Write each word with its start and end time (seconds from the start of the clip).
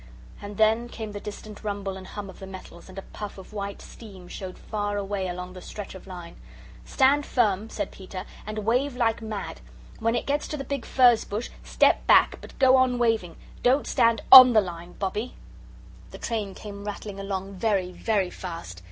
And 0.41 0.57
then 0.57 0.89
came 0.89 1.11
the 1.11 1.19
distant 1.19 1.63
rumble 1.63 1.95
and 1.95 2.07
hum 2.07 2.27
of 2.27 2.39
the 2.39 2.47
metals, 2.47 2.89
and 2.89 2.97
a 2.97 3.03
puff 3.03 3.37
of 3.37 3.53
white 3.53 3.83
steam 3.83 4.27
showed 4.27 4.57
far 4.57 4.97
away 4.97 5.27
along 5.27 5.53
the 5.53 5.61
stretch 5.61 5.93
of 5.93 6.07
line. 6.07 6.37
"Stand 6.85 7.23
firm," 7.23 7.69
said 7.69 7.91
Peter, 7.91 8.25
"and 8.47 8.65
wave 8.65 8.95
like 8.95 9.21
mad! 9.21 9.61
When 9.99 10.15
it 10.15 10.25
gets 10.25 10.47
to 10.47 10.57
that 10.57 10.67
big 10.67 10.85
furze 10.85 11.23
bush 11.23 11.51
step 11.63 12.07
back, 12.07 12.39
but 12.41 12.57
go 12.57 12.77
on 12.77 12.97
waving! 12.97 13.35
Don't 13.61 13.85
stand 13.85 14.23
ON 14.31 14.53
the 14.53 14.59
line, 14.61 14.93
Bobbie!" 14.93 15.35
The 16.09 16.17
train 16.17 16.55
came 16.55 16.83
rattling 16.83 17.19
along 17.19 17.53
very, 17.57 17.91
very 17.91 18.31
fast. 18.31 18.79